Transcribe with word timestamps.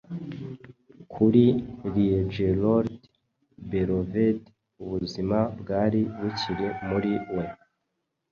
Kuri 1.13 1.43
liegelord 1.93 2.93
belovèd 3.69 4.39
ubuzima 4.83 5.39
bwari 5.59 6.01
bukiri 6.17 6.67
muri 6.87 7.11
we 7.35 7.45